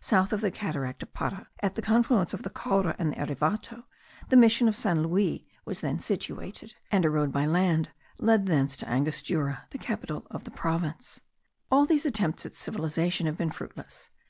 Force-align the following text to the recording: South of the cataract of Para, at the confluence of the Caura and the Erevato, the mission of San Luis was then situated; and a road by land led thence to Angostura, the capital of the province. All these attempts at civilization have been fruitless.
South 0.00 0.32
of 0.32 0.40
the 0.40 0.50
cataract 0.50 1.02
of 1.02 1.12
Para, 1.12 1.48
at 1.62 1.74
the 1.74 1.82
confluence 1.82 2.32
of 2.32 2.42
the 2.42 2.48
Caura 2.48 2.96
and 2.98 3.12
the 3.12 3.16
Erevato, 3.20 3.84
the 4.30 4.34
mission 4.34 4.66
of 4.66 4.74
San 4.74 5.02
Luis 5.02 5.42
was 5.66 5.82
then 5.82 5.98
situated; 5.98 6.74
and 6.90 7.04
a 7.04 7.10
road 7.10 7.32
by 7.32 7.44
land 7.44 7.90
led 8.16 8.46
thence 8.46 8.78
to 8.78 8.88
Angostura, 8.88 9.66
the 9.68 9.76
capital 9.76 10.26
of 10.30 10.44
the 10.44 10.50
province. 10.50 11.20
All 11.70 11.84
these 11.84 12.06
attempts 12.06 12.46
at 12.46 12.54
civilization 12.54 13.26
have 13.26 13.36
been 13.36 13.50
fruitless. 13.50 14.08